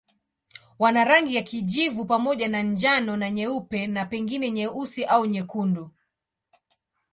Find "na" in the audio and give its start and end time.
2.47-2.61, 3.17-3.31, 3.87-4.05